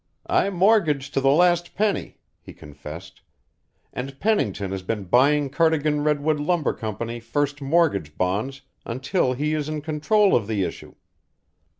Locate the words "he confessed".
2.41-3.21